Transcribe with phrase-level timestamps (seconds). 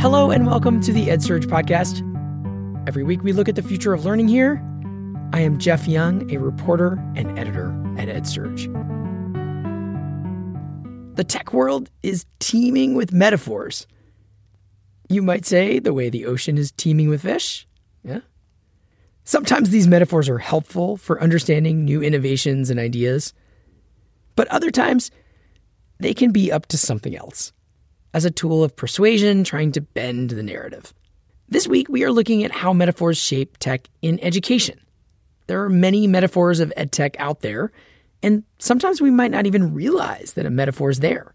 [0.00, 2.04] Hello and welcome to the EdSurge podcast.
[2.86, 4.62] Every week we look at the future of learning here.
[5.32, 8.66] I am Jeff Young, a reporter and editor at EdSurge.
[11.16, 13.88] The tech world is teeming with metaphors.
[15.08, 17.66] You might say the way the ocean is teeming with fish.
[18.04, 18.20] Yeah.
[19.24, 23.34] Sometimes these metaphors are helpful for understanding new innovations and ideas,
[24.36, 25.10] but other times
[25.98, 27.52] they can be up to something else
[28.14, 30.92] as a tool of persuasion trying to bend the narrative.
[31.48, 34.78] This week, we are looking at how metaphors shape tech in education.
[35.46, 37.72] There are many metaphors of edtech out there,
[38.22, 41.34] and sometimes we might not even realize that a metaphor is there.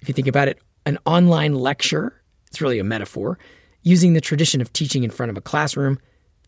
[0.00, 3.38] If you think about it, an online lecture, it's really a metaphor,
[3.82, 5.98] using the tradition of teaching in front of a classroom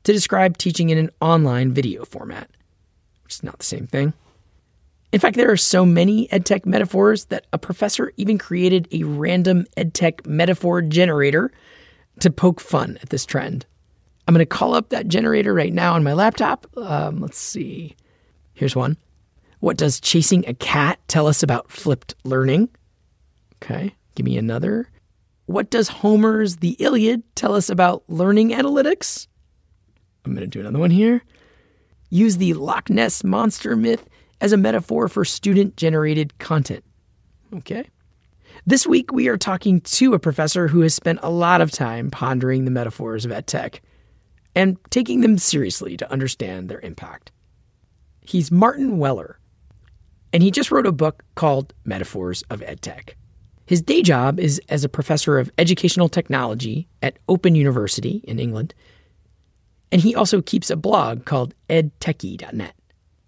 [0.05, 2.51] to describe teaching in an online video format,
[3.25, 4.13] which is not the same thing.
[5.17, 9.65] In fact, there are so many EdTech metaphors that a professor even created a random
[9.79, 11.51] EdTech metaphor generator
[12.21, 13.65] to poke fun at this trend.
[14.29, 16.67] I'm going to call up that generator right now on my laptop.
[16.77, 17.97] Um, let's see.
[18.53, 18.99] Here's one.
[19.61, 22.69] What does chasing a cat tell us about flipped learning?
[23.63, 24.91] Okay, give me another.
[25.47, 29.29] What does Homer's The Iliad tell us about learning analytics?
[30.27, 31.23] I'm going to do another one here.
[32.11, 36.85] Use the Loch Ness monster myth as a metaphor for student generated content.
[37.55, 37.89] Okay.
[38.67, 42.11] This week, we are talking to a professor who has spent a lot of time
[42.11, 43.81] pondering the metaphors of EdTech
[44.55, 47.31] and taking them seriously to understand their impact.
[48.23, 49.39] He's Martin Weller,
[50.33, 53.11] and he just wrote a book called Metaphors of EdTech.
[53.67, 58.75] His day job is as a professor of educational technology at Open University in England,
[59.93, 62.75] and he also keeps a blog called edtechie.net.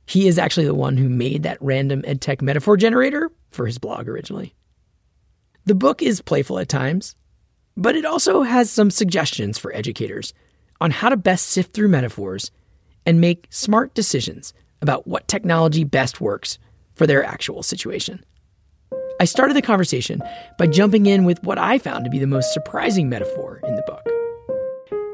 [0.08, 4.08] He is actually the one who made that random EdTech metaphor generator for his blog
[4.08, 4.54] originally.
[5.66, 7.14] The book is playful at times,
[7.76, 10.32] but it also has some suggestions for educators
[10.80, 12.50] on how to best sift through metaphors
[13.04, 16.58] and make smart decisions about what technology best works
[16.94, 18.24] for their actual situation.
[19.20, 20.22] I started the conversation
[20.58, 23.82] by jumping in with what I found to be the most surprising metaphor in the
[23.82, 24.08] book.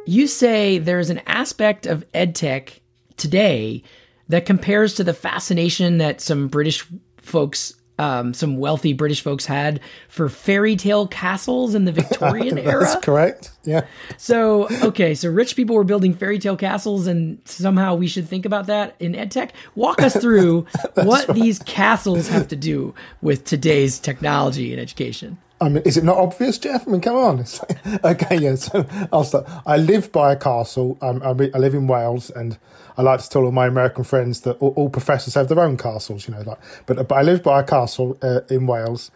[0.06, 2.78] You say there's an aspect of EdTech
[3.16, 3.82] today
[4.28, 6.86] that compares to the fascination that some British
[7.18, 12.66] folks, um, some wealthy British folks had for fairy tale castles in the Victorian That's
[12.66, 12.84] era.
[12.84, 13.50] That's correct.
[13.64, 13.86] Yeah.
[14.16, 18.46] So, okay, so rich people were building fairy tale castles, and somehow we should think
[18.46, 19.50] about that in EdTech.
[19.74, 21.34] Walk us through what right.
[21.34, 25.38] these castles have to do with today's technology and education.
[25.60, 26.86] I mean, is it not obvious, Jeff?
[26.86, 27.44] I mean, come on.
[28.04, 28.56] okay, yeah.
[28.56, 29.48] So I'll start.
[29.64, 30.98] I live by a castle.
[31.00, 32.58] Um, I, I live in Wales, and
[32.96, 35.76] I like to tell all my American friends that all, all professors have their own
[35.76, 36.28] castles.
[36.28, 39.10] You know, like, but but I live by a castle uh, in Wales,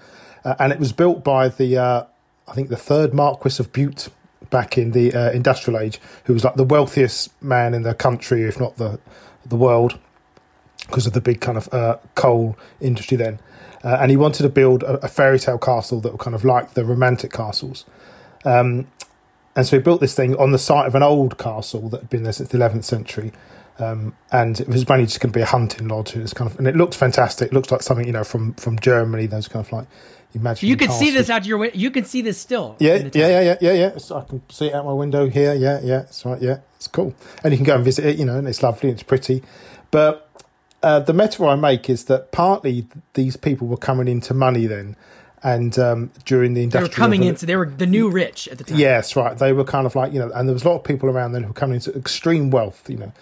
[0.45, 2.05] uh, and it was built by the uh,
[2.47, 4.09] I think the third Marquis of Bute
[4.51, 8.43] back in the uh, industrial age, who was like the wealthiest man in the country,
[8.43, 8.99] if not the
[9.47, 9.99] the world,
[10.87, 13.39] because of the big kind of uh, coal industry then.
[13.85, 16.45] Uh, and he wanted to build a, a, fairy tale castle that were kind of
[16.45, 17.85] like the romantic castles.
[18.45, 18.89] Um,
[19.55, 22.11] and so he built this thing on the site of an old castle that had
[22.11, 23.33] been there since the 11th century.
[23.79, 26.15] Um, and it was mainly just going to be a hunting lodge.
[26.15, 27.49] And it's kind of, and it looked fantastic.
[27.49, 29.27] It looked like something you know from from Germany.
[29.27, 29.87] Those kind of like
[30.35, 30.69] imagine.
[30.69, 31.77] You can see this out your window.
[31.77, 32.77] You can see this still.
[32.79, 33.99] Yeah, yeah, yeah, yeah, yeah, yeah.
[33.99, 35.55] So I can see it out my window here.
[35.55, 36.01] Yeah, yeah.
[36.01, 36.41] It's right.
[36.41, 37.15] Yeah, it's cool.
[37.45, 38.19] And you can go and visit it.
[38.19, 38.91] You know, and it's lovely.
[38.91, 39.43] And it's pretty.
[39.91, 40.29] But
[40.83, 44.97] uh, the metaphor I make is that partly these people were coming into money then,
[45.43, 48.59] and um, during the industrial, they were coming into they were the new rich at
[48.59, 48.79] the time.
[48.79, 49.37] Yes, right.
[49.37, 51.33] They were kind of like you know, and there was a lot of people around
[51.33, 53.13] then who were coming into extreme wealth, you know.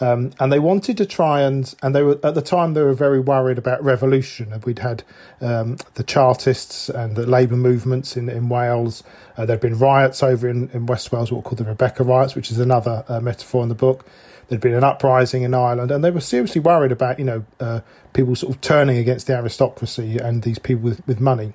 [0.00, 2.94] Um, and they wanted to try and and they were at the time they were
[2.94, 4.54] very worried about revolution.
[4.64, 5.02] We'd had
[5.40, 9.02] um, the Chartists and the labour movements in in Wales.
[9.36, 12.34] Uh, there'd been riots over in, in West Wales, what were called the Rebecca riots,
[12.34, 14.06] which is another uh, metaphor in the book.
[14.48, 17.80] There'd been an uprising in Ireland, and they were seriously worried about you know uh,
[18.12, 21.54] people sort of turning against the aristocracy and these people with, with money.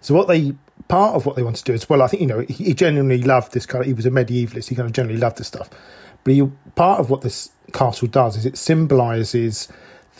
[0.00, 0.54] So what they
[0.88, 2.74] part of what they wanted to do is well, I think you know he, he
[2.74, 3.86] genuinely loved this kind of.
[3.86, 4.68] He was a medievalist.
[4.68, 5.70] He kind of generally loved this stuff,
[6.24, 6.42] but he,
[6.74, 9.68] part of what this castle does is it symbolises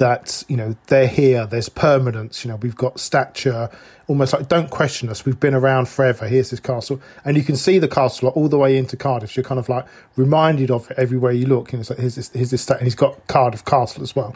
[0.00, 3.68] that you know they're here there's permanence you know we've got stature
[4.06, 7.00] almost like don't question us we've been around forever here's this castle.
[7.24, 9.86] And you can see the castle all the way into cardiff you're kind of like
[10.16, 12.94] reminded of it everywhere you look and it's like here's this here's this and he's
[12.94, 14.34] got cardiff castle as well.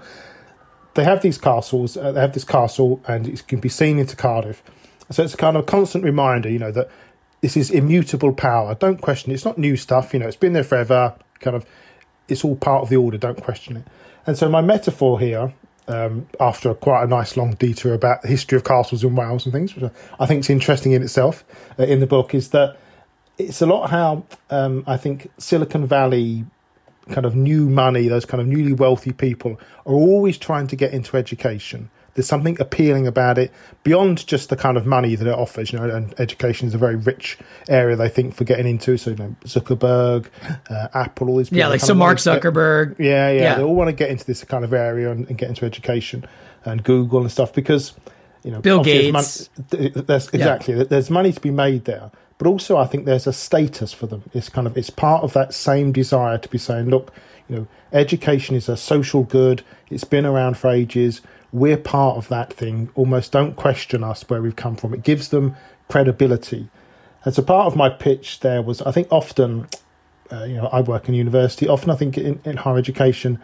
[0.95, 4.15] They have these castles uh, they have this castle and it can be seen into
[4.17, 4.63] cardiff.
[5.11, 6.91] So it's kind of a constant reminder you know that
[7.41, 8.75] this is immutable power.
[8.75, 11.65] Don't question it it's not new stuff you know it's been there forever kind of
[12.27, 13.85] it's all part of the order don't question it
[14.27, 15.53] and so my metaphor here
[15.87, 19.53] um, after quite a nice long detour about the history of castles in Wales and
[19.53, 21.45] things, which I think is interesting in itself
[21.79, 22.79] uh, in the book, is that
[23.37, 26.45] it's a lot how um, I think Silicon Valley
[27.11, 30.95] kind of new money, those kind of newly wealthy people are always trying to get
[30.95, 31.91] into education.
[32.15, 33.53] There's something appealing about it
[33.83, 35.89] beyond just the kind of money that it offers, you know.
[35.89, 37.39] And education is a very rich
[37.69, 38.97] area they think for getting into.
[38.97, 40.27] So you know, Zuckerberg,
[40.71, 42.97] uh, Apple, all these people yeah, like so Mark Zuckerberg.
[42.99, 45.29] Get, yeah, yeah, yeah, they all want to get into this kind of area and,
[45.29, 46.25] and, get into education,
[46.65, 47.95] and Google and stuff because
[48.45, 49.51] you know Bill Gates.
[49.71, 50.85] There's, mon- there's exactly yeah.
[50.85, 54.25] there's money to be made there but also I think there's a status for them.
[54.33, 57.13] It's kind of it's part of that same desire to be saying, look,
[57.49, 59.63] you know, education is a social good.
[59.91, 61.21] It's been around for ages.
[61.55, 62.91] We're part of that thing.
[62.97, 64.93] Almost don't question us where we've come from.
[64.93, 65.55] It gives them
[65.89, 66.69] credibility.
[67.25, 69.69] And so part of my pitch there was, I think often,
[70.33, 71.69] uh, you know, I work in university.
[71.69, 73.41] Often I think in, in higher education,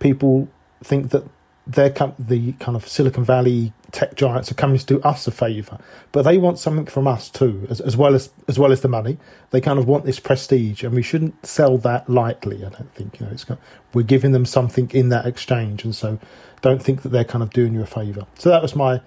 [0.00, 0.48] people
[0.82, 1.22] think that
[1.66, 5.78] they're the kind of Silicon Valley tech giants are coming to do us a favour,
[6.10, 8.88] but they want something from us too, as, as well as as well as the
[8.88, 9.18] money.
[9.50, 12.64] They kind of want this prestige, and we shouldn't sell that lightly.
[12.64, 13.46] I don't think you know it's
[13.94, 16.18] we're giving them something in that exchange, and so
[16.62, 18.26] don't think that they're kind of doing you a favour.
[18.38, 19.00] So that was my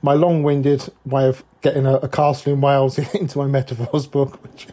[0.00, 4.68] my long-winded way of getting a, a castle in Wales into my metaphors book, which.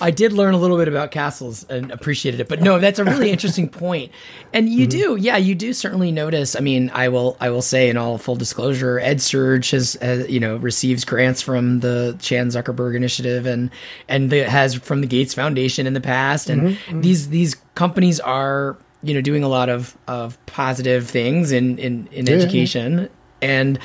[0.00, 3.04] I did learn a little bit about castles and appreciated it, but no, that's a
[3.04, 4.12] really interesting point.
[4.52, 4.98] And you mm-hmm.
[4.98, 6.56] do, yeah, you do certainly notice.
[6.56, 10.40] I mean, I will, I will say in all full disclosure, EdSurge has, uh, you
[10.40, 13.70] know, receives grants from the Chan Zuckerberg Initiative and
[14.08, 16.90] and the, has from the Gates Foundation in the past, and mm-hmm.
[16.90, 17.00] mm-hmm.
[17.00, 22.08] these these companies are you know doing a lot of of positive things in in
[22.12, 23.08] in yeah, education
[23.42, 23.78] and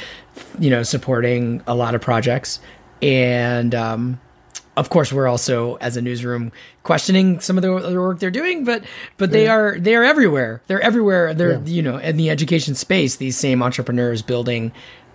[0.59, 2.59] you know supporting a lot of projects
[3.01, 4.19] and um
[4.77, 6.51] of course we're also as a newsroom
[6.83, 8.83] questioning some of the, the work they're doing but
[9.17, 11.65] but they are they are everywhere they're everywhere they're yeah.
[11.65, 14.71] you know in the education space these same entrepreneurs building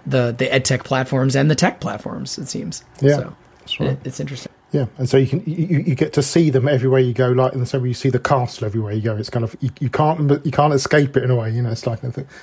[0.07, 3.31] the the ed tech platforms and the tech platforms it seems yeah
[3.67, 3.93] so right.
[3.93, 7.01] it, it's interesting yeah, and so you can you, you get to see them everywhere
[7.01, 9.17] you go, like in the same way you see the castle everywhere you go.
[9.17, 11.51] It's kind of you, you can't you can't escape it in a way.
[11.51, 12.01] You know, it's like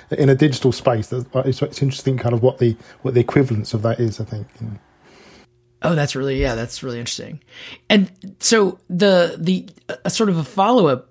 [0.09, 1.11] in a digital space.
[1.11, 4.21] It's, it's interesting, kind of what the what the equivalence of that is.
[4.21, 4.47] I think.
[4.61, 4.79] You know.
[5.83, 7.41] Oh, that's really yeah, that's really interesting.
[7.89, 9.67] And so the the
[10.05, 11.09] a sort of a follow up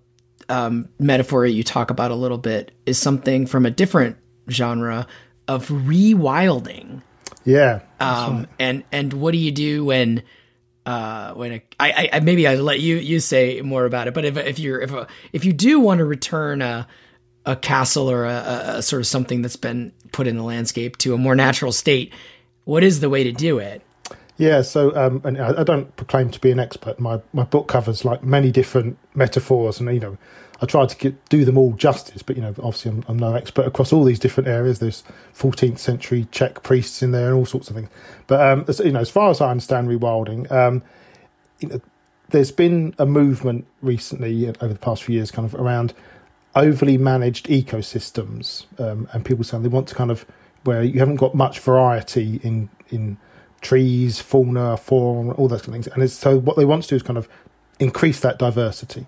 [0.48, 4.16] um, metaphor you talk about a little bit is something from a different
[4.50, 5.06] genre
[5.48, 7.02] of rewilding.
[7.44, 7.80] Yeah.
[8.00, 8.48] Um, right.
[8.58, 10.22] and and what do you do when
[10.86, 14.24] uh, when a, I, I maybe I let you you say more about it, but
[14.24, 16.86] if if you're if a, if you do want to return a
[17.44, 21.14] a castle or a, a sort of something that's been put in the landscape to
[21.14, 22.12] a more natural state,
[22.64, 23.82] what is the way to do it?
[24.42, 26.98] Yeah, so um, and I, don't proclaim to be an expert.
[26.98, 30.18] My my book covers like many different metaphors, and you know,
[30.60, 32.24] I try to get, do them all justice.
[32.24, 34.80] But you know, obviously, I'm, I'm, no expert across all these different areas.
[34.80, 37.88] There's 14th century Czech priests in there and all sorts of things.
[38.26, 40.82] But um, as, you know, as far as I understand rewilding, um,
[41.60, 41.80] you know,
[42.30, 45.94] there's been a movement recently over the past few years, kind of around
[46.56, 50.26] overly managed ecosystems, um, and people saying they want to kind of
[50.64, 53.18] where you haven't got much variety in in
[53.62, 55.96] trees, fauna, fauna, all those kind of things.
[55.96, 57.28] And so what they want to do is kind of
[57.78, 59.06] increase that diversity.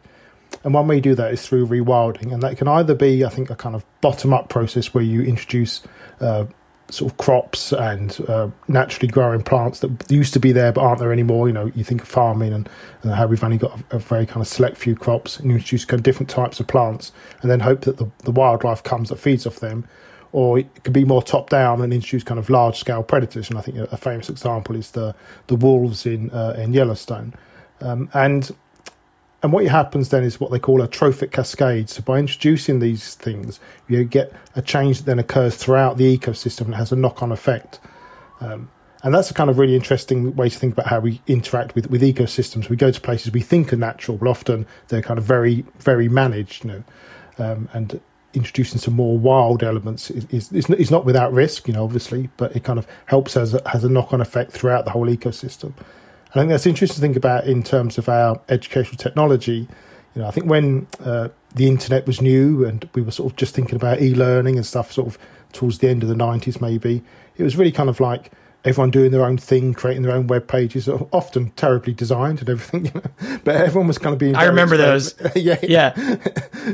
[0.62, 3.29] And one way you do that is through rewilding, and that can either be, I
[3.29, 5.83] think, a kind of bottom-up process where you introduce
[6.21, 6.47] uh,
[6.91, 11.01] sort of crops and uh, naturally growing plants that used to be there but aren't
[11.01, 11.49] there anymore.
[11.49, 12.69] You know, you think of farming and,
[13.03, 15.56] and how we've only got a, a, very kind of select few crops, and you
[15.56, 19.08] introduce kind of different types of plants, and then hope that the, the wildlife comes
[19.08, 19.87] that feeds off them,
[20.34, 23.48] or it could be more top down and introduce kind of large scale predators.
[23.48, 25.14] And I think a, famous example is the
[25.46, 27.34] the wolves in uh, in Yellowstone.
[27.81, 28.50] Um, and
[29.44, 31.88] and what happens then is what they call a trophic cascade.
[31.88, 36.62] So by introducing these things, you get a change that then occurs throughout the ecosystem
[36.62, 37.79] and has a knock on effect.
[38.41, 38.70] Um,
[39.05, 41.91] and that's a kind of really interesting way to think about how we interact with,
[41.91, 42.69] with ecosystems.
[42.69, 46.08] We go to places we think are natural, but often they're kind of very, very
[46.08, 46.84] managed, you know.
[47.38, 48.00] Um, and
[48.34, 52.64] introducing some more wild elements is, is, not without risk, you know, obviously, but it
[52.64, 55.72] kind of helps as has a knock on effect throughout the whole ecosystem.
[56.31, 59.69] I think that's interesting to think about in terms of our educational technology.
[60.14, 63.36] You know, I think when uh, the internet was new and we were sort of
[63.36, 65.19] just thinking about e-learning and stuff, sort of
[65.53, 67.03] towards the end of the nineties, maybe
[67.36, 68.32] it was really kind of like
[68.65, 72.85] everyone doing their own thing, creating their own web pages, often terribly designed and everything.
[72.94, 73.39] You know?
[73.44, 74.35] But everyone was kind of being.
[74.35, 75.15] I remember those.
[75.35, 75.93] yeah, yeah.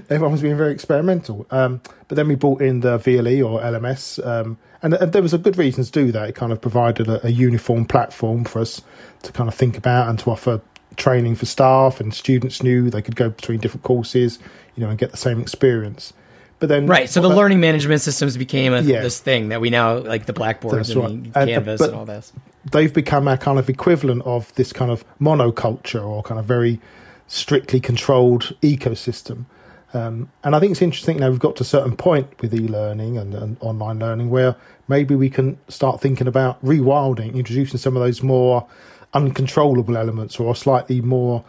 [0.09, 1.47] everyone was being very experimental.
[1.51, 5.33] Um, but then we brought in the VLE or LMS, um, and, and, there was
[5.33, 6.29] a good reason to do that.
[6.29, 8.83] It kind of provided a, a, uniform platform for us
[9.23, 10.61] to kind of think about and to offer
[10.97, 14.39] training for staff, and students knew they could go between different courses,
[14.75, 16.13] you know, and get the same experience.
[16.61, 17.09] But then, right.
[17.09, 19.01] So the learning management systems became a, Yeah.
[19.01, 21.33] this thing that we now like the blackboards That's and right.
[21.33, 22.33] the And- canvas but- and all this.
[22.71, 26.79] they've become our kind of equivalent of this kind of monoculture or kind of very
[27.27, 29.47] strictly controlled ecosystem.
[29.95, 33.17] Um, and I think it's interesting now we've got to a certain point with e-learning
[33.19, 34.55] and, and online learning where
[34.87, 38.67] maybe we can start thinking about rewilding, introducing some of those more
[39.15, 41.43] uncontrollable elements or slightly more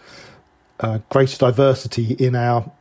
[0.79, 2.71] uh, greater diversity in our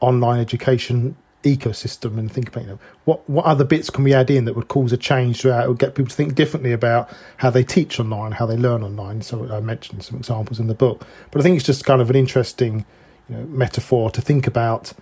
[0.00, 4.30] online education ecosystem and think about you know what what other bits can we add
[4.30, 7.50] in that would cause a change how would get people to think differently about how
[7.50, 9.22] they teach online, how they learn online.
[9.22, 12.10] So I mentioned some examples in the book, but I think it's just kind of
[12.10, 12.84] an interesting
[13.28, 14.92] you know, metaphor to think about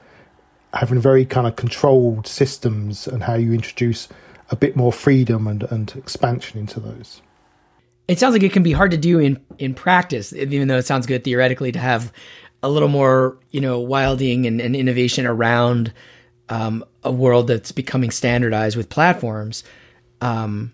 [0.73, 4.09] having very kind of controlled systems and how you introduce
[4.51, 7.23] a bit more freedom and, and expansion into those.
[8.09, 10.87] It sounds like it can be hard to do in in practice, even though it
[10.87, 12.13] sounds good theoretically to have
[12.63, 15.93] a little more, you know, wilding and, and innovation around
[16.51, 19.65] um, a world that's becoming standardized with platforms.
[20.21, 20.73] Um,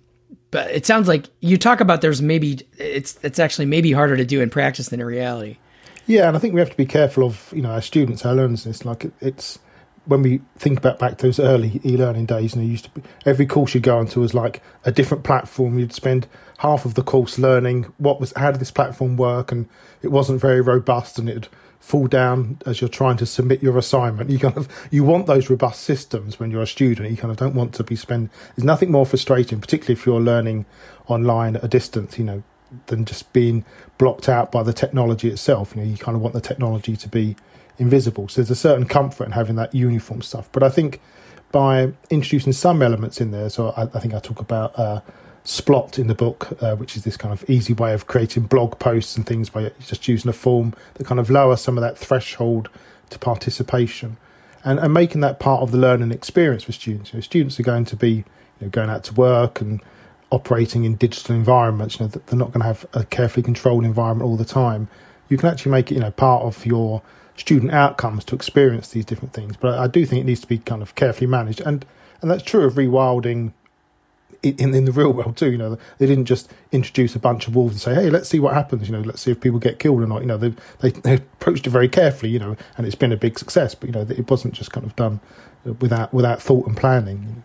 [0.51, 4.25] but it sounds like you talk about there's maybe it's it's actually maybe harder to
[4.25, 5.59] do in practice than in reality.
[6.07, 8.35] Yeah, and I think we have to be careful of you know our students, our
[8.35, 8.67] learners.
[8.67, 9.59] It's like it, it's
[10.07, 13.47] when we think about back those early e-learning days, and it used to be every
[13.47, 15.79] course you go onto was like a different platform.
[15.79, 16.27] You'd spend
[16.59, 19.69] half of the course learning what was how did this platform work, and
[20.03, 21.49] it wasn't very robust, and it'd
[21.79, 24.31] fall down as you're trying to submit your assignment.
[24.31, 27.11] You kind of you want those robust systems when you're a student.
[27.11, 28.31] You kind of don't want to be spend.
[28.55, 30.67] There's nothing more frustrating, particularly if you're learning
[31.07, 32.19] online at a distance.
[32.19, 32.43] You know,
[32.87, 33.65] than just being
[33.99, 35.75] blocked out by the technology itself.
[35.75, 37.37] You know, you kind of want the technology to be
[37.79, 38.29] invisible.
[38.29, 40.49] So there's a certain comfort in having that uniform stuff.
[40.53, 41.01] But I think
[41.53, 45.01] by introducing some elements in there, so I, I think I talk about uh,
[45.47, 48.81] Splot in the book, uh, which is this kind of easy way of creating blog
[48.81, 51.97] posts and things by just using a form that kind of lower some of that
[51.97, 52.69] threshold
[53.11, 54.17] to participation.
[54.65, 57.13] And, and making that part of the learning experience for students.
[57.13, 58.25] You know, students are going to be you
[58.63, 59.81] know, going out to work and
[60.31, 62.01] operating in digital environments.
[62.01, 64.89] You know, they're not going to have a carefully controlled environment all the time.
[65.29, 67.03] You can actually make it, you know, part of your
[67.37, 69.57] student outcomes to experience these different things.
[69.57, 71.87] But I do think it needs to be kind of carefully managed, and
[72.21, 73.53] and that's true of rewilding
[74.43, 75.51] in, in, the real world too.
[75.51, 78.41] You know, they didn't just introduce a bunch of wolves and say, "Hey, let's see
[78.41, 80.23] what happens." You know, let's see if people get killed or not.
[80.23, 82.31] You know, they they, they approached it very carefully.
[82.31, 83.75] You know, and it's been a big success.
[83.75, 85.21] But you know, it wasn't just kind of done
[85.81, 87.43] without without thought and planning.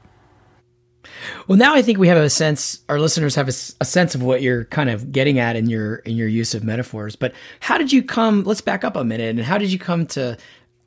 [1.47, 2.81] Well, now I think we have a sense.
[2.89, 6.15] Our listeners have a sense of what you're kind of getting at in your in
[6.15, 7.15] your use of metaphors.
[7.15, 8.43] But how did you come?
[8.43, 9.29] Let's back up a minute.
[9.29, 10.37] And how did you come to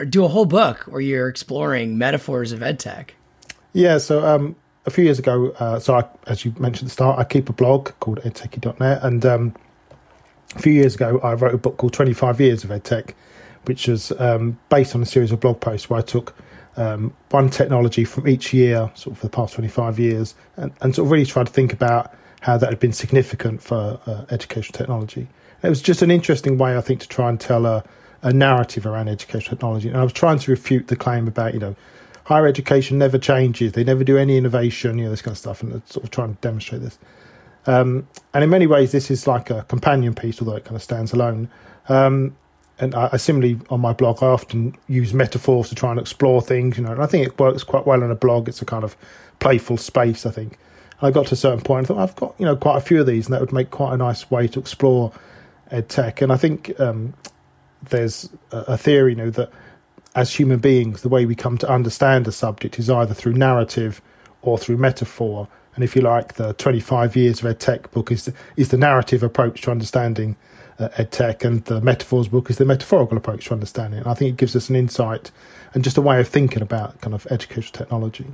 [0.08, 3.10] do a whole book where you're exploring metaphors of edtech?
[3.72, 6.90] Yeah, so um, a few years ago, uh, so I, as you mentioned at the
[6.90, 9.54] start, I keep a blog called edtechie.net, and um,
[10.54, 13.12] a few years ago, I wrote a book called 25 Years of EdTech,
[13.64, 16.34] which was um, based on a series of blog posts where I took
[16.76, 20.94] um, one technology from each year, sort of for the past 25 years, and, and
[20.94, 24.76] sort of really tried to think about how that had been significant for uh, educational
[24.76, 25.22] technology.
[25.62, 27.84] And it was just an interesting way, I think, to try and tell a,
[28.22, 29.88] a narrative around educational technology.
[29.88, 31.74] And I was trying to refute the claim about, you know,
[32.24, 35.62] higher education never changes, they never do any innovation, you know, this kind of stuff,
[35.62, 36.98] and sort of trying to demonstrate this.
[37.66, 40.82] Um, and in many ways, this is like a companion piece, although it kind of
[40.82, 41.48] stands alone.
[41.88, 42.36] Um,
[42.78, 46.42] and I, I similarly on my blog, I often use metaphors to try and explore
[46.42, 46.92] things, you know.
[46.92, 48.48] And I think it works quite well on a blog.
[48.48, 48.96] It's a kind of
[49.38, 50.58] playful space, I think.
[51.00, 52.80] And I got to a certain point, I thought I've got you know quite a
[52.80, 55.12] few of these, and that would make quite a nice way to explore
[55.70, 56.20] ed tech.
[56.20, 57.14] And I think um,
[57.90, 59.50] there's a, a theory, you know, that
[60.14, 64.00] as human beings, the way we come to understand a subject is either through narrative
[64.42, 65.48] or through metaphor.
[65.74, 69.22] And if you like, the 25 years of EdTech book is the, is the narrative
[69.22, 70.36] approach to understanding
[70.78, 74.02] uh, EdTech, and the metaphors book is the metaphorical approach to understanding it.
[74.02, 75.30] And I think it gives us an insight
[75.72, 78.26] and just a way of thinking about kind of educational technology.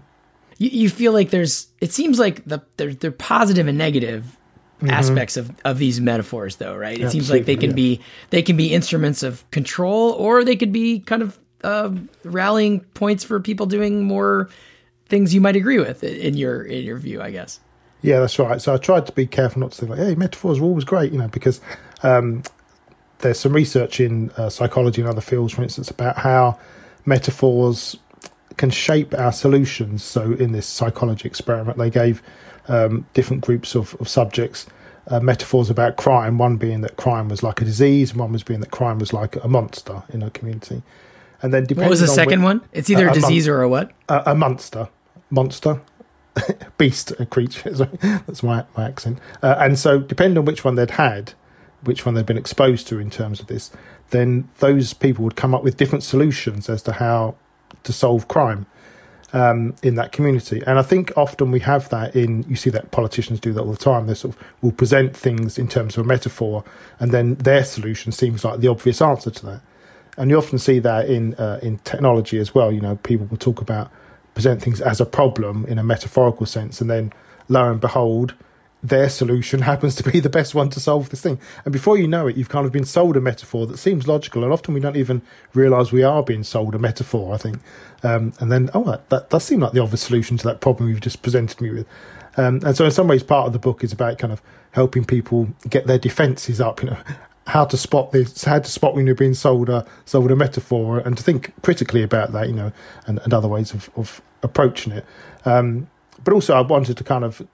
[0.59, 1.69] You, you feel like there's.
[1.81, 4.37] It seems like the they're, they're positive and negative
[4.89, 6.99] aspects of, of these metaphors, though, right?
[6.99, 10.57] It seems like they can Absolutely, be they can be instruments of control, or they
[10.57, 11.91] could be kind of uh,
[12.25, 14.49] rallying points for people doing more
[15.07, 17.61] things you might agree with in your in your view, I guess.
[18.03, 18.61] Yeah, that's right.
[18.61, 21.13] So I tried to be careful not to say like, "Hey, metaphors are always great,"
[21.13, 21.61] you know, because
[22.03, 22.43] um,
[23.19, 26.59] there's some research in uh, psychology and other fields, for instance, about how
[27.05, 27.97] metaphors
[28.57, 30.03] can shape our solutions.
[30.03, 32.23] So in this psychology experiment, they gave
[32.69, 34.67] um, different groups of, of subjects
[35.09, 36.39] uh, metaphors about crime.
[36.39, 39.13] One being that crime was like a disease, and one was being that crime was
[39.13, 40.83] like a monster in a community.
[41.43, 42.61] And then depending What was the on second which- one?
[42.73, 43.91] It's either a a mon- disease or a what?
[44.09, 44.89] a, a monster,
[45.31, 45.81] monster,
[46.79, 47.75] beast, a creature.
[47.77, 49.19] Sorry, that's my my accent.
[49.43, 51.33] Uh, and so, depending on which one they'd had,
[51.83, 53.71] which one they'd been exposed to in terms of this,
[54.11, 57.35] then those people would come up with different solutions as to how
[57.85, 58.67] to solve crime.
[59.33, 60.61] um, in that community.
[60.67, 63.71] And I think often we have that in, you see that politicians do that all
[63.71, 64.09] the time.
[64.09, 66.65] They sort of will present things in terms of a metaphor,
[66.99, 69.61] and then their solution seems like the obvious answer to that.
[70.17, 72.73] And you often see that in uh, in technology as well.
[72.73, 73.91] You know, people will talk about
[74.35, 77.13] present things as a problem in a metaphorical sense, and then
[77.49, 78.35] lo and behold,
[78.83, 81.39] their solution happens to be the best one to solve this thing.
[81.65, 84.45] And before you know it, you've kind of been sold a metaphor that seems logical,
[84.45, 85.23] and often we don't even
[85.55, 87.35] realise we are being sold a metaphor.
[87.35, 87.61] I think,
[88.03, 90.89] um, and then oh, that, that does seem like the obvious solution to that problem
[90.89, 91.87] you've just presented me with.
[92.37, 94.41] Um, and so, in some ways, part of the book is about kind of
[94.73, 96.83] helping people get their defences up.
[96.83, 96.99] You know,
[97.51, 100.99] how to spot this, how to spot when you're being sold a sold a metaphor,
[100.99, 102.49] and to think critically about that.
[102.49, 102.73] You know,
[103.07, 105.05] and, and other ways of, of approaching it.
[105.45, 105.89] Um,
[106.25, 107.47] but also, I wanted to kind of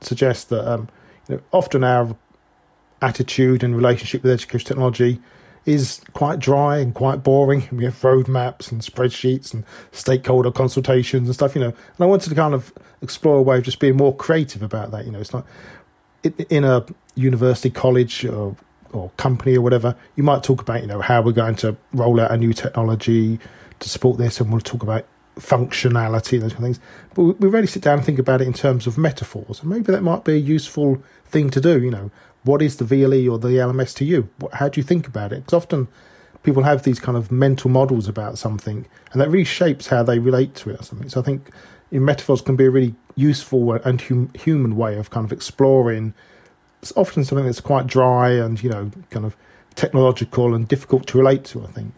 [0.00, 0.88] suggest that um,
[1.28, 2.16] you know, often our
[3.02, 5.20] attitude and relationship with education technology
[5.66, 7.68] is quite dry and quite boring.
[7.72, 11.68] We have roadmaps and spreadsheets and stakeholder consultations and stuff, you know.
[11.68, 12.72] And I wanted to kind of
[13.02, 15.04] explore a way of just being more creative about that.
[15.06, 15.44] You know, it's not
[16.22, 16.86] in a
[17.16, 18.56] university, college, or,
[18.96, 19.96] or company or whatever.
[20.16, 23.38] You might talk about, you know, how we're going to roll out a new technology
[23.80, 25.06] to support this, and we'll talk about
[25.38, 26.80] functionality, and those kind of things.
[27.14, 29.92] But we really sit down and think about it in terms of metaphors, and maybe
[29.92, 31.82] that might be a useful thing to do.
[31.82, 32.10] You know,
[32.44, 34.28] what is the VLE or the LMS to you?
[34.54, 35.44] How do you think about it?
[35.44, 35.88] Because often
[36.42, 40.18] people have these kind of mental models about something, and that really shapes how they
[40.18, 41.08] relate to it or something.
[41.08, 41.50] So I think
[41.90, 46.14] metaphors can be a really useful and hum- human way of kind of exploring.
[46.82, 49.36] It's often something that's quite dry and you know kind of
[49.74, 51.64] technological and difficult to relate to.
[51.64, 51.92] I think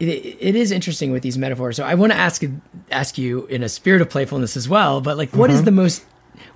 [0.00, 1.76] it, it is interesting with these metaphors.
[1.76, 2.42] So I want to ask
[2.90, 5.00] ask you in a spirit of playfulness as well.
[5.00, 5.58] But like, what mm-hmm.
[5.58, 6.04] is the most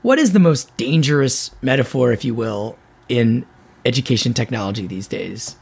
[0.02, 2.76] what is the most dangerous metaphor, if you will,
[3.08, 3.46] in
[3.84, 5.56] education technology these days?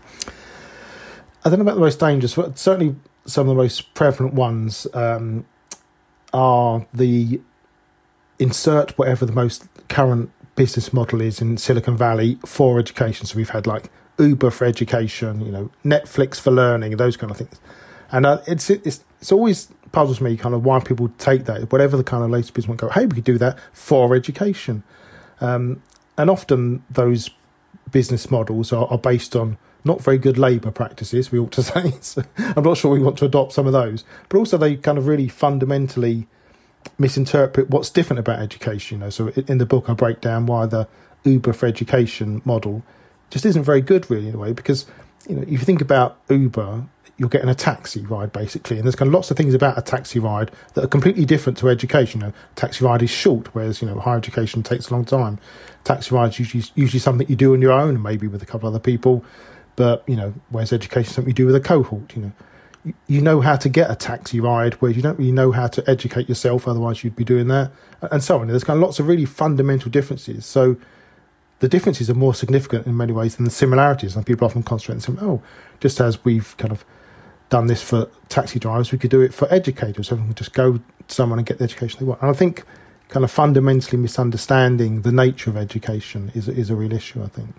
[1.44, 2.96] I don't know about the most dangerous, but certainly
[3.26, 5.44] some of the most prevalent ones um,
[6.32, 7.40] are the
[8.38, 13.26] insert whatever the most current business model is in Silicon Valley for education.
[13.26, 17.37] So we've had like Uber for education, you know, Netflix for learning, those kind of
[17.38, 17.61] things.
[18.12, 21.96] And uh, it's it's it's always puzzles me kind of why people take that, whatever
[21.96, 24.83] the kind of latest business go, hey, we could do that for education.
[25.40, 25.83] Um,
[26.18, 27.31] and often those
[27.90, 31.92] business models are, are based on not very good labour practices, we ought to say.
[32.00, 34.05] So I'm not sure we want to adopt some of those.
[34.29, 36.26] But also, they kind of really fundamentally
[36.99, 38.99] misinterpret what's different about education.
[38.99, 40.88] You know, so in the book, I break down why the
[41.25, 42.83] Uber for education model
[43.31, 44.87] just isn't very good, really, in a way, because
[45.29, 46.85] you know, if you think about Uber,
[47.16, 49.83] you're getting a taxi ride basically, and there's kind of lots of things about a
[49.83, 52.20] taxi ride that are completely different to education.
[52.20, 55.38] You know, taxi ride is short, whereas you know higher education takes a long time.
[55.85, 58.68] Taxi ride is usually usually something you do on your own, maybe with a couple
[58.68, 59.25] other people,
[59.77, 62.14] but you know, whereas education something you do with a cohort.
[62.16, 62.33] You know,
[63.07, 65.88] you, know how to get a taxi ride, whereas you don't really know how to
[65.88, 66.68] educate yourself.
[66.68, 67.73] Otherwise, you'd be doing that,
[68.11, 68.49] and so on.
[68.49, 70.44] There's kind of lots of really fundamental differences.
[70.47, 70.77] So
[71.61, 74.16] the differences are more significant in many ways than the similarities.
[74.16, 75.42] And people often concentrate and say, oh,
[75.81, 76.85] just as we've kind of
[77.49, 80.11] done this for taxi drivers, we could do it for educators.
[80.11, 82.20] We can just go to someone and get the education they want.
[82.20, 82.64] And I think
[83.09, 87.23] kind of fundamentally misunderstanding the nature of education is is a real issue.
[87.23, 87.55] I think.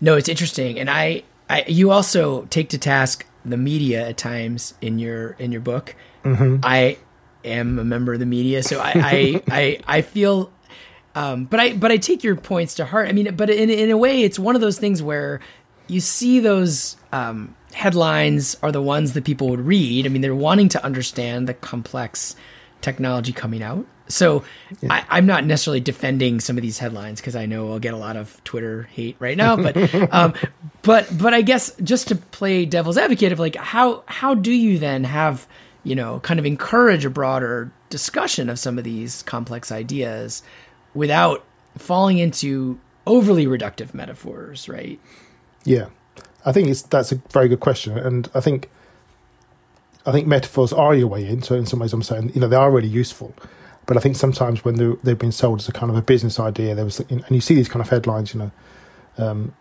[0.00, 4.74] No, it's interesting, and I, I you also take to task the media at times
[4.80, 5.94] in your in your book.
[6.24, 6.60] Mm-hmm.
[6.62, 6.96] I
[7.44, 10.50] am a member of the media, so I I, I, I feel
[11.14, 13.08] um, but I but I take your points to heart.
[13.08, 15.40] I mean, but in in a way, it's one of those things where
[15.88, 20.06] you see those um, headlines are the ones that people would read.
[20.06, 22.34] I mean, they're wanting to understand the complex
[22.80, 23.86] technology coming out.
[24.12, 24.44] So
[24.80, 25.04] yeah.
[25.08, 27.98] I, am not necessarily defending some of these headlines because I know I'll get a
[27.98, 29.56] lot of Twitter hate right now.
[29.56, 30.34] But um,
[30.82, 34.78] but but I guess just to play devil's advocate of like how how do you
[34.78, 35.46] then have
[35.82, 40.42] you know kind of encourage a broader discussion of some of these complex ideas
[40.94, 41.44] without
[41.78, 45.00] falling into overly reductive metaphors, right?
[45.64, 45.86] Yeah,
[46.44, 48.68] I think it's that's a very good question, and I think
[50.04, 51.42] I think metaphors are your way in.
[51.42, 53.34] So in some ways, I'm saying you know they are really useful,
[53.86, 56.74] but I think sometimes when they've been sold as a kind of a business idea,
[56.74, 58.50] there was and you see these kind of headlines, you know.
[59.18, 59.54] Um,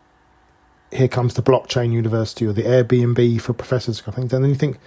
[0.92, 4.34] here comes the blockchain university or the Airbnb for professors, I things.
[4.34, 4.78] And then you think,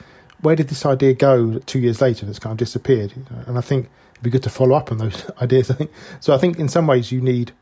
[0.41, 2.29] where did this idea go two years later?
[2.29, 3.15] It's kind of disappeared.
[3.47, 5.71] And I think it'd be good to follow up on those ideas.
[5.71, 6.35] I think so.
[6.35, 7.53] I think in some ways you need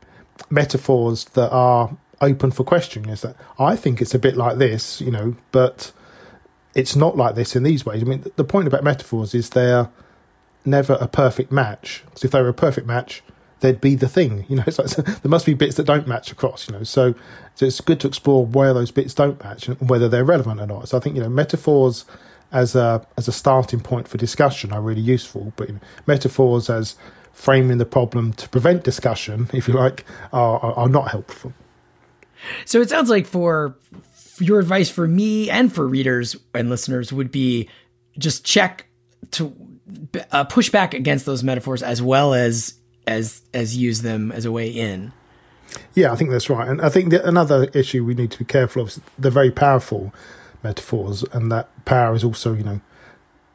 [0.49, 3.09] metaphors that are open for question.
[3.09, 5.93] Is that I think it's a bit like this, you know, but
[6.75, 8.01] it's not like this in these ways.
[8.01, 9.89] I mean, the point about metaphors is they're
[10.65, 12.03] never a perfect match.
[12.05, 13.23] Because if they were a perfect match,
[13.59, 14.45] they'd be the thing.
[14.47, 14.89] You know, it's like,
[15.21, 16.67] there must be bits that don't match across.
[16.67, 17.15] You know, so
[17.55, 20.67] so it's good to explore where those bits don't match and whether they're relevant or
[20.67, 20.89] not.
[20.89, 22.05] So I think you know metaphors
[22.51, 25.53] as a as a starting point for discussion are really useful.
[25.55, 26.95] But you know, metaphors as
[27.31, 31.53] framing the problem to prevent discussion, if you like, are, are, are not helpful.
[32.65, 33.75] So it sounds like for
[34.39, 37.69] your advice for me and for readers and listeners would be
[38.17, 38.87] just check
[39.31, 39.55] to
[40.31, 44.51] uh, push back against those metaphors as well as as as use them as a
[44.51, 45.11] way in.
[45.93, 48.45] Yeah, I think that's right, and I think that another issue we need to be
[48.45, 48.99] careful of.
[49.17, 50.13] They're very powerful
[50.63, 52.81] metaphors, and that power is also, you know,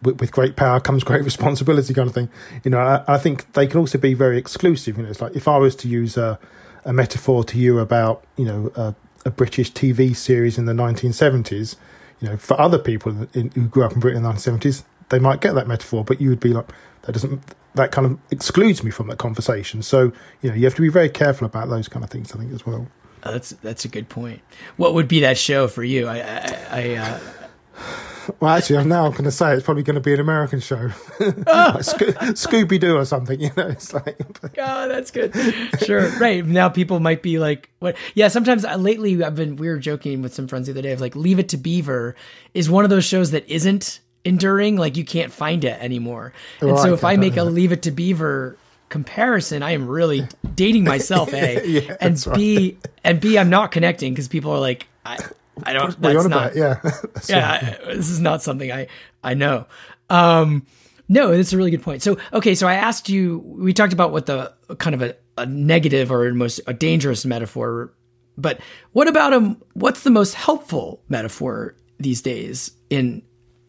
[0.02, 2.28] with, with, great power comes great responsibility, kind of thing.
[2.64, 4.96] You know, I, I, think they can also be very exclusive.
[4.96, 6.38] You know, it's like if I was to use a,
[6.84, 11.76] a metaphor to you about, you know, a, a British TV series in the 1970s,
[12.20, 15.18] you know, for other people in, who grew up in Britain in the 1970s, they
[15.18, 16.66] might get that metaphor, but you would be like,
[17.02, 17.42] that doesn't,
[17.74, 19.82] that kind of excludes me from that conversation.
[19.82, 22.38] So, you know, you have to be very careful about those kind of things, I
[22.38, 22.88] think, as well.
[23.24, 24.40] Oh, that's that's a good point.
[24.76, 26.06] What would be that show for you?
[26.06, 27.20] I, I, I uh...
[28.40, 30.90] Well, actually, I'm now going to say it's probably going to be an American show,
[31.20, 33.40] like Sco- Scooby Doo or something.
[33.40, 34.20] You know, it's like.
[34.58, 35.34] oh, that's good.
[35.82, 39.56] Sure, right now people might be like, "What?" Yeah, sometimes uh, lately I've been.
[39.56, 42.14] We were joking with some friends the other day of like, "Leave It to Beaver"
[42.52, 44.76] is one of those shows that isn't enduring.
[44.76, 46.32] Like you can't find it anymore.
[46.60, 48.56] And right, so if I make a Leave It to Beaver
[48.88, 51.66] comparison, I am really dating myself, A.
[51.66, 52.86] yeah, and B right.
[53.04, 55.18] and B I'm not connecting because people are like, I
[55.64, 56.80] I don't that's not yeah.
[57.28, 58.88] yeah, I, this is not something I
[59.22, 59.66] I know.
[60.10, 60.66] Um
[61.10, 62.02] no, that's a really good point.
[62.02, 65.46] So okay, so I asked you we talked about what the kind of a, a
[65.46, 67.92] negative or most a dangerous metaphor
[68.38, 68.60] but
[68.92, 73.22] what about a what's the most helpful metaphor these days in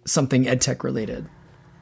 [0.06, 1.28] something edtech related?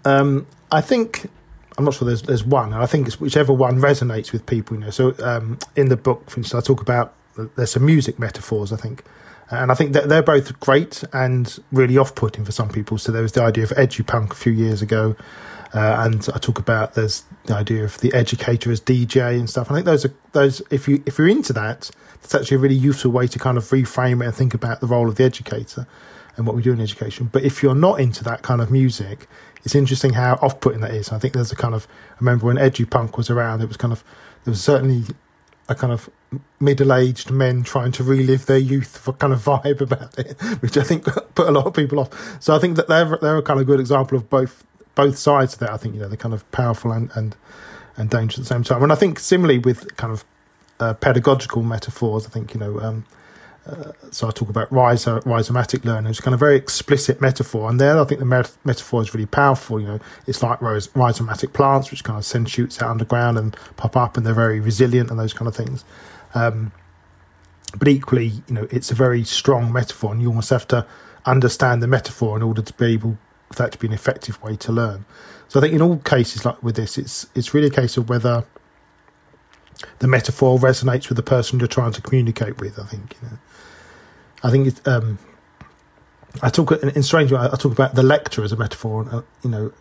[0.05, 1.29] Um, I think
[1.77, 2.73] I'm not sure there's there's one.
[2.73, 4.77] I think it's whichever one resonates with people.
[4.77, 7.13] You know, so um, in the book, for instance, I talk about
[7.55, 8.73] there's some music metaphors.
[8.73, 9.03] I think,
[9.51, 12.97] and I think that they're both great and really off-putting for some people.
[12.97, 15.15] So there was the idea of edupunk a few years ago,
[15.73, 19.69] uh, and I talk about there's the idea of the educator as DJ and stuff.
[19.69, 20.63] I think those are those.
[20.71, 21.91] If you if you're into that,
[22.23, 24.87] it's actually a really useful way to kind of reframe it and think about the
[24.87, 25.87] role of the educator
[26.37, 27.29] and what we do in education.
[27.31, 29.27] But if you're not into that kind of music,
[29.65, 31.11] it's interesting how off-putting that is.
[31.11, 33.77] I think there's a kind of I remember when Edgy edupunk was around, it was
[33.77, 34.03] kind of
[34.45, 35.03] there was certainly
[35.67, 36.09] a kind of
[36.59, 40.83] middle-aged men trying to relive their youth for kind of vibe about it, which I
[40.83, 41.03] think
[41.35, 42.41] put a lot of people off.
[42.41, 45.53] So I think that they're they're a kind of good example of both both sides
[45.53, 45.71] of that.
[45.71, 47.35] I think you know they're kind of powerful and and
[47.97, 48.83] and dangerous at the same time.
[48.83, 50.23] And I think similarly with kind of
[50.79, 53.05] uh, pedagogical metaphors, I think you know um,
[53.67, 56.09] uh, so I talk about rhizo, rhizomatic learning.
[56.09, 59.25] It's kind of very explicit metaphor, and there I think the met- metaphor is really
[59.25, 59.79] powerful.
[59.79, 63.55] You know, it's like rhizom- rhizomatic plants, which kind of send shoots out underground and
[63.75, 65.83] pop up, and they're very resilient and those kind of things.
[66.33, 66.71] Um,
[67.77, 70.85] but equally, you know, it's a very strong metaphor, and you almost have to
[71.25, 73.17] understand the metaphor in order to be able
[73.51, 75.05] for that to be an effective way to learn.
[75.47, 78.09] So I think in all cases like with this, it's it's really a case of
[78.09, 78.45] whether
[79.99, 82.79] the metaphor resonates with the person you're trying to communicate with.
[82.79, 83.37] I think you know.
[84.43, 85.19] I think it's, um,
[86.41, 87.39] I talk in, in strange way.
[87.39, 89.73] I talk about the lecture as a metaphor, uh, you know,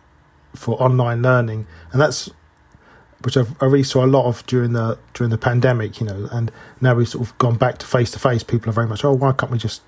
[0.55, 2.29] for online learning, and that's
[3.21, 6.27] which I've, I really saw a lot of during the during the pandemic, you know,
[6.31, 8.43] and now we've sort of gone back to face to face.
[8.43, 9.81] People are very much, oh, why can't we just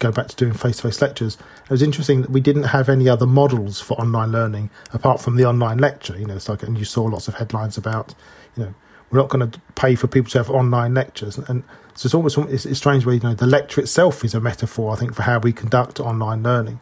[0.00, 1.38] go back to doing face to face lectures?
[1.64, 5.36] It was interesting that we didn't have any other models for online learning apart from
[5.36, 6.18] the online lecture.
[6.18, 8.14] You know, it's like, and you saw lots of headlines about,
[8.56, 8.74] you know,
[9.14, 11.62] we're not going to pay for people to have online lectures, and
[11.94, 14.92] so it's almost it's, it's strange where you know the lecture itself is a metaphor,
[14.92, 16.80] I think, for how we conduct online learning,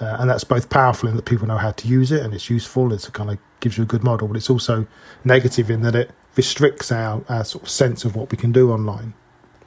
[0.00, 2.48] uh, and that's both powerful in that people know how to use it and it's
[2.48, 2.92] useful.
[2.92, 4.86] It's kind of gives you a good model, but it's also
[5.24, 8.70] negative in that it restricts our, our sort of sense of what we can do
[8.70, 9.14] online.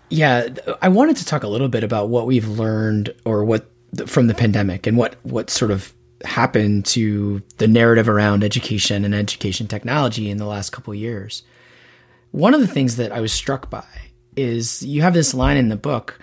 [0.10, 0.48] Yeah,
[0.82, 3.70] I wanted to talk a little bit about what we've learned or what
[4.06, 5.94] from the pandemic and what what sort of
[6.24, 11.44] happened to the narrative around education and education technology in the last couple of years.
[12.38, 13.84] One of the things that I was struck by
[14.36, 16.20] is you have this line in the book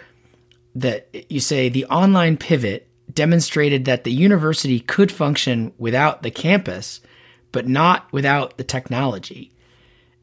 [0.76, 7.00] that you say the online pivot demonstrated that the university could function without the campus,
[7.50, 9.50] but not without the technology.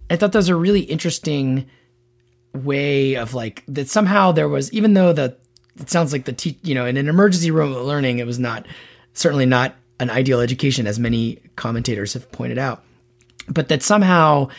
[0.10, 1.69] I thought that was a really interesting
[2.54, 5.36] way of like that somehow there was even though the
[5.75, 8.65] it sounds like the te- you know in an emergency room learning it was not
[9.12, 12.84] certainly not an ideal education as many commentators have pointed out
[13.47, 14.49] but that somehow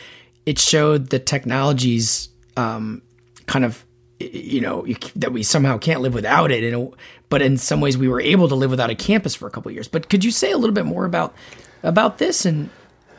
[0.45, 3.01] it showed the technologies um,
[3.45, 3.85] kind of
[4.19, 6.93] you know that we somehow can't live without it and
[7.29, 9.69] but in some ways we were able to live without a campus for a couple
[9.69, 9.87] of years.
[9.87, 11.33] But could you say a little bit more about
[11.81, 12.69] about this and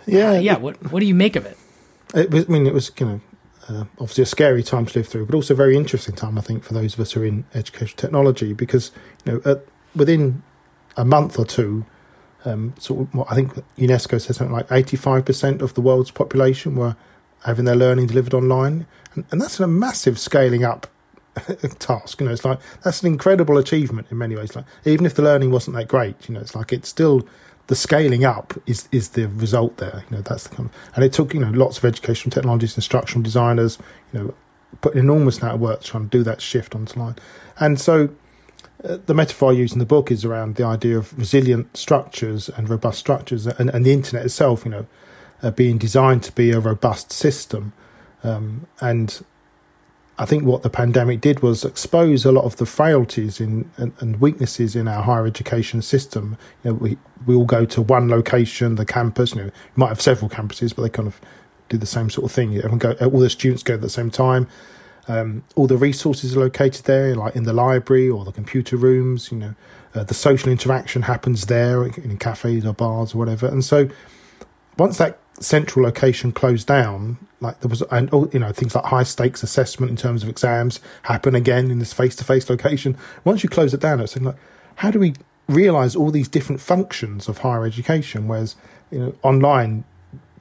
[0.06, 1.56] yeah uh, yeah what what do you make of it,
[2.14, 3.20] it was, i mean it was you know
[3.68, 6.40] uh, obviously a scary time to live through but also a very interesting time i
[6.40, 8.90] think for those of us who are in educational technology because
[9.24, 9.60] you know
[9.94, 10.42] within
[10.96, 11.84] a month or two,
[12.44, 16.96] um, sort of, I think UNESCO said something like 85% of the world's population were
[17.44, 18.86] having their learning delivered online.
[19.14, 20.86] And, and that's a massive scaling up
[21.78, 22.20] task.
[22.20, 24.54] You know, it's like that's an incredible achievement in many ways.
[24.54, 27.26] Like even if the learning wasn't that great, you know, it's like it's still
[27.66, 30.04] the scaling up is is the result there.
[30.10, 32.76] You know, that's the kind of, and it took you know lots of educational technologists,
[32.76, 33.78] instructional designers,
[34.12, 34.34] you know,
[34.80, 37.16] put an enormous amount of work trying to do that shift onto line.
[37.58, 38.10] And so
[38.84, 42.68] uh, the metaphor used in the book is around the idea of resilient structures and
[42.68, 44.86] robust structures, and, and the internet itself, you know,
[45.44, 47.74] uh, being designed to be a robust system.
[48.22, 49.22] Um, and
[50.18, 53.92] I think what the pandemic did was expose a lot of the frailties in and,
[54.00, 56.38] and, weaknesses in our higher education system.
[56.62, 59.32] You know, we we all go to one location, the campus.
[59.34, 61.20] You know, you might have several campuses, but they kind of
[61.68, 62.56] do the same sort of thing.
[62.56, 64.48] Everyone go, all the students go at the same time.
[65.06, 69.30] Um, all the resources are located there, like in the library or the computer rooms.
[69.30, 69.54] You know,
[69.94, 73.46] uh, the social interaction happens there in cafes or bars or whatever.
[73.46, 73.90] And so,
[74.78, 78.84] once that central location closed down, like there was, and oh, you know, things like
[78.84, 82.96] high stakes assessment in terms of exams happen again in this face to face location.
[83.24, 84.36] Once you close it down, it's like,
[84.76, 85.14] how do we
[85.48, 88.28] realize all these different functions of higher education?
[88.28, 88.56] Whereas,
[88.90, 89.84] you know, online,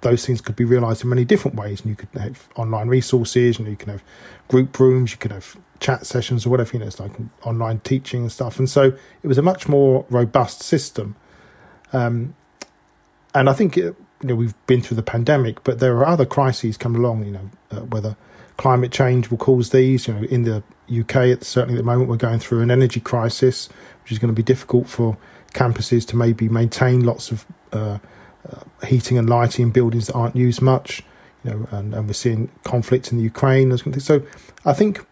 [0.01, 1.81] those things could be realized in many different ways.
[1.81, 4.03] And you could have online resources, and you can have
[4.47, 7.11] group rooms, you can have chat sessions or whatever, you know, it's like
[7.43, 8.57] online teaching and stuff.
[8.57, 11.15] And so it was a much more robust system.
[11.91, 12.35] Um,
[13.35, 16.25] and I think it, you know we've been through the pandemic, but there are other
[16.25, 17.25] crises coming along.
[17.25, 18.15] You know uh, whether
[18.57, 20.07] climate change will cause these.
[20.07, 22.99] You know in the UK, it's certainly at the moment we're going through an energy
[22.99, 23.67] crisis,
[24.03, 25.17] which is going to be difficult for
[25.53, 27.99] campuses to maybe maintain lots of uh,
[28.49, 31.03] uh, heating and lighting in buildings that aren't used much.
[31.43, 33.77] You know, and, and we're seeing conflict in the Ukraine.
[33.77, 34.21] So
[34.63, 35.05] I think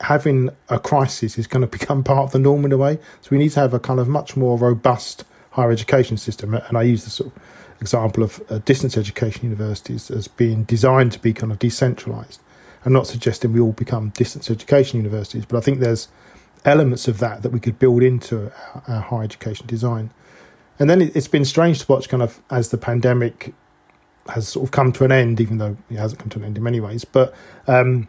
[0.00, 2.98] having a crisis is going to become part of the norm in a way.
[3.20, 6.54] So we need to have a kind of much more robust higher education system.
[6.54, 7.42] And I use the sort of
[7.80, 12.40] example of uh, distance education universities as being designed to be kind of decentralized.
[12.84, 16.08] I'm not suggesting we all become distance education universities, but I think there's
[16.64, 20.10] elements of that that we could build into our, our higher education design.
[20.78, 23.54] And then it, has been strange to watch kind of as the pandemic
[24.28, 26.56] has sort of come to an end, even though it hasn't come to an end
[26.56, 27.34] in many ways, but
[27.66, 28.08] um,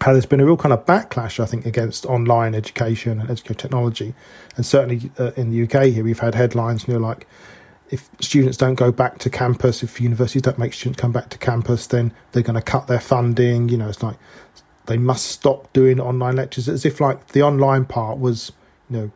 [0.00, 3.56] how there's been a real kind of backlash, I think, against online education and education
[3.56, 4.14] technology.
[4.56, 7.26] And certainly uh, in the UK here, we've had headlines, you know, like
[7.92, 11.36] if students don't go back to campus, if universities don't make students come back to
[11.36, 13.68] campus, then they're going to cut their funding.
[13.68, 14.16] You know, it's like
[14.86, 18.50] they must stop doing online lectures as if like the online part was,
[18.88, 19.10] you know,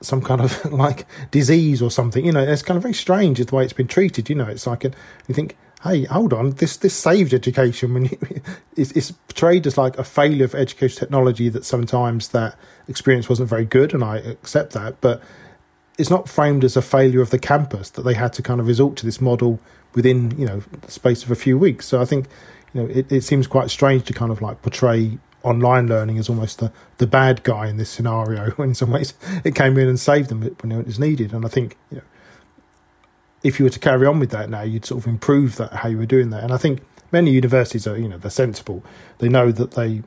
[0.00, 2.26] some kind of like disease or something.
[2.26, 4.28] You know, it's kind of very strange the way it's been treated.
[4.28, 4.90] You know, it's like you
[5.30, 8.18] think, hey, hold on, this this saved education when you,
[8.76, 13.48] it's, it's portrayed as like a failure of education technology that sometimes that experience wasn't
[13.48, 15.22] very good, and I accept that, but
[15.98, 18.66] it's not framed as a failure of the campus that they had to kind of
[18.66, 19.60] resort to this model
[19.94, 21.86] within you know the space of a few weeks.
[21.86, 22.26] So I think
[22.72, 26.28] you know it, it seems quite strange to kind of like portray online learning as
[26.28, 29.88] almost the, the bad guy in this scenario when in some ways it came in
[29.88, 31.32] and saved them when it was needed.
[31.32, 32.04] And I think you know
[33.42, 35.88] if you were to carry on with that now, you'd sort of improve that how
[35.88, 36.44] you were doing that.
[36.44, 38.82] And I think many universities are you know they're sensible.
[39.18, 40.02] They know that they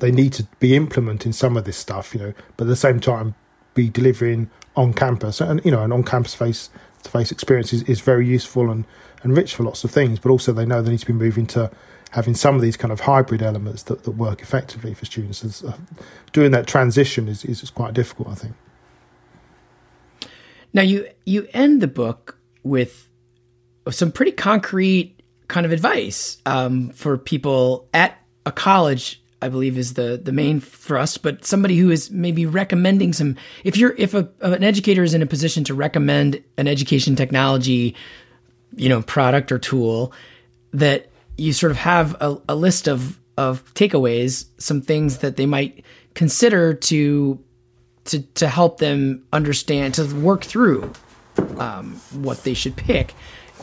[0.00, 3.00] they need to be implementing some of this stuff, you know, but at the same
[3.00, 3.34] time
[3.74, 5.40] be delivering on campus.
[5.40, 6.70] And you know, an on campus face
[7.02, 8.84] to face experience is, is very useful and,
[9.22, 10.18] and rich for lots of things.
[10.18, 11.70] But also, they know they need to be moving to
[12.12, 15.44] having some of these kind of hybrid elements that, that work effectively for students.
[15.44, 15.76] As, uh,
[16.32, 18.54] doing that transition is, is quite difficult, I think.
[20.72, 23.08] Now, you you end the book with
[23.90, 29.94] some pretty concrete kind of advice um, for people at a college I believe is
[29.94, 33.36] the the main thrust, but somebody who is maybe recommending some.
[33.64, 37.94] If you're if a, an educator is in a position to recommend an education technology,
[38.76, 40.12] you know, product or tool,
[40.72, 45.46] that you sort of have a, a list of of takeaways, some things that they
[45.46, 47.42] might consider to
[48.04, 50.92] to to help them understand to work through
[51.58, 53.14] um, what they should pick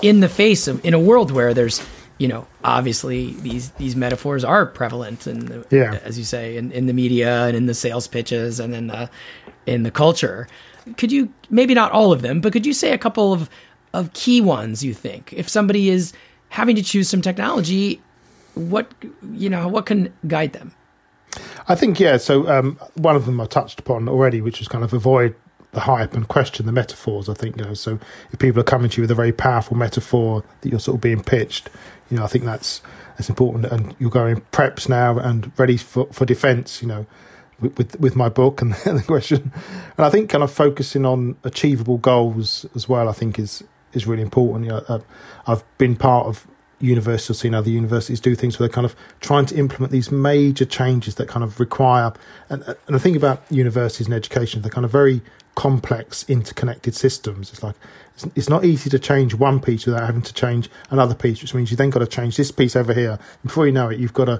[0.02, 1.82] in the face of in a world where there's
[2.18, 6.00] you know, obviously these these metaphors are prevalent in the, yeah.
[6.04, 9.10] as you say, in, in the media and in the sales pitches and in the
[9.66, 10.48] in the culture.
[10.98, 13.50] Could you maybe not all of them, but could you say a couple of
[13.94, 15.34] of key ones you think?
[15.34, 16.14] If somebody is
[16.50, 18.02] having to choose some technology,
[18.56, 18.92] what
[19.34, 20.74] you know, what can guide them?
[21.68, 22.18] I think yeah.
[22.18, 25.36] So um, one of them I touched upon already, which was kind of avoid
[25.74, 27.30] the hype and question the metaphors.
[27.30, 27.74] I think you know.
[27.74, 28.00] So
[28.32, 31.02] if people are coming to you with a very powerful metaphor that you're sort of
[31.02, 31.70] being pitched,
[32.10, 32.82] you know, I think that's
[33.18, 33.66] that's important.
[33.66, 36.82] And you're going preps now and ready for for defence.
[36.82, 37.06] You know,
[37.60, 39.52] with, with, with my book and the question.
[39.98, 44.06] And I think kind of focusing on achievable goals as well, I think is is
[44.06, 44.66] really important.
[44.66, 45.00] You know, uh,
[45.48, 46.46] I've been part of
[46.80, 50.66] universities, seen other universities do things where they're kind of trying to implement these major
[50.66, 52.14] changes that kind of require.
[52.50, 55.22] And, and I think about universities and education, they're kind of very
[55.58, 57.52] complex, interconnected systems.
[57.52, 57.76] It's like
[58.14, 61.54] it's, it's not easy to change one piece without having to change another piece, which
[61.54, 63.18] means you then got to change this piece over here.
[63.44, 64.40] Before you know it, you've got to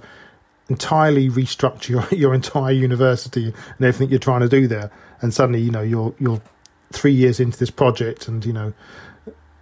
[0.70, 4.92] entirely restructure your, your entire university and everything you're trying to do there.
[5.20, 6.40] And suddenly, you know, you're you're
[6.92, 8.74] three years into this project, and you know,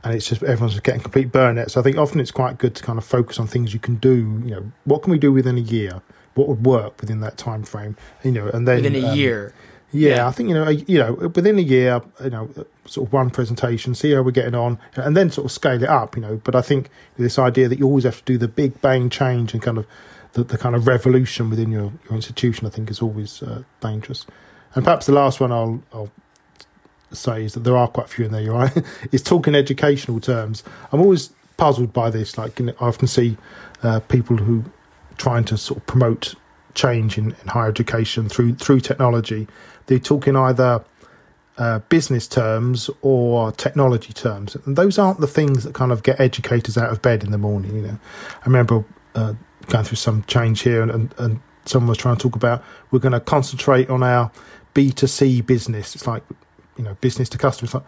[0.04, 1.72] and it's just everyone's just getting complete burnout.
[1.72, 3.96] So I think often it's quite good to kind of focus on things you can
[3.96, 4.42] do.
[4.44, 6.02] You know, what can we do within a year?
[6.34, 7.96] What would work within that time frame?
[8.26, 9.54] You know, and then within a um, year.
[9.96, 12.50] Yeah, yeah, I think you know, you know, within a year, you know,
[12.86, 15.90] sort of one presentation, see how we're getting on, and then sort of scale it
[15.90, 16.16] up.
[16.16, 18.82] You know, but I think this idea that you always have to do the big
[18.82, 19.88] bang change and kind of
[20.34, 24.26] the, the kind of revolution within your, your institution, I think, is always uh, dangerous.
[24.74, 26.12] And perhaps the last one I'll, I'll
[27.14, 28.42] say is that there are quite a few in there.
[28.42, 28.84] You're right.
[29.12, 30.64] is talking educational terms.
[30.92, 32.38] I'm always puzzled by this.
[32.38, 33.38] Like I often see
[33.82, 34.66] uh, people who
[35.18, 36.36] trying to sort of promote
[36.76, 39.48] change in, in higher education through through technology.
[39.88, 40.84] They're talking either
[41.58, 46.20] uh, business terms or technology terms, and those aren't the things that kind of get
[46.20, 47.76] educators out of bed in the morning.
[47.76, 48.00] You know,
[48.42, 48.84] I remember
[49.16, 49.34] uh,
[49.68, 53.00] going through some change here, and, and, and someone was trying to talk about we're
[53.00, 54.32] going to concentrate on our
[54.74, 55.96] B to C business.
[55.96, 56.24] It's like
[56.78, 57.66] you know business to customer.
[57.66, 57.86] It's like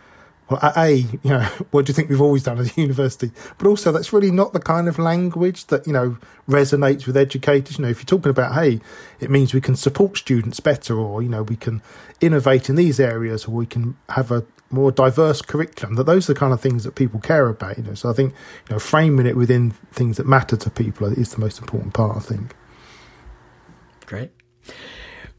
[0.49, 3.31] well, a, you know, what do you think we've always done as a university?
[3.57, 7.77] But also, that's really not the kind of language that you know resonates with educators.
[7.77, 8.79] You know, if you're talking about, hey,
[9.19, 11.81] it means we can support students better, or you know, we can
[12.21, 15.95] innovate in these areas, or we can have a more diverse curriculum.
[15.95, 17.77] That those are the kind of things that people care about.
[17.77, 18.33] You know, so I think
[18.69, 22.17] you know, framing it within things that matter to people is the most important part.
[22.17, 22.55] I think.
[24.05, 24.31] Great.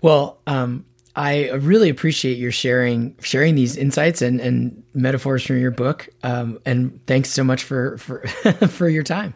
[0.03, 0.85] Well, um,
[1.19, 6.09] I really appreciate your sharing sharing these insights and, and metaphors from your book.
[6.23, 8.21] Um, and thanks so much for for
[8.69, 9.35] for your time.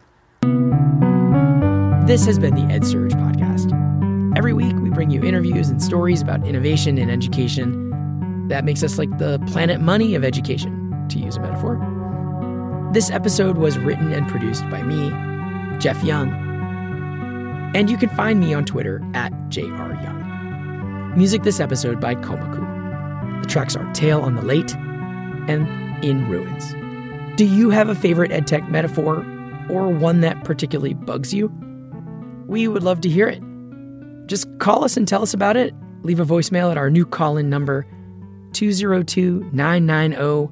[2.07, 4.37] This has been the EdSurge podcast.
[4.37, 8.47] Every week we bring you interviews and stories about innovation in education.
[8.47, 11.75] That makes us like the planet money of education, to use a metaphor.
[12.93, 15.09] This episode was written and produced by me,
[15.79, 16.31] Jeff Young.
[17.75, 20.32] And you can find me on Twitter at JRYoung.
[21.15, 23.41] Music this episode by Komiku.
[23.43, 24.73] The tracks are Tale on the Late
[25.47, 25.67] and
[26.03, 26.73] In Ruins.
[27.37, 29.17] Do you have a favorite EdTech metaphor
[29.69, 31.53] or one that particularly bugs you?
[32.47, 33.43] We would love to hear it.
[34.25, 35.75] Just call us and tell us about it.
[36.01, 37.85] Leave a voicemail at our new call in number
[38.53, 40.51] 202 990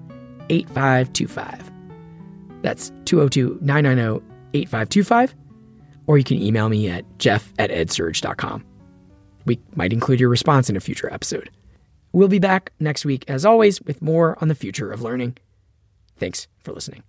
[0.50, 1.72] 8525.
[2.62, 5.36] That's 202 990 8525.
[6.06, 8.64] Or you can email me at jeff at edsurge.com.
[9.46, 11.50] We might include your response in a future episode.
[12.14, 15.38] We'll be back next week, as always, with more on the future of learning.
[16.18, 17.04] Thanks for listening.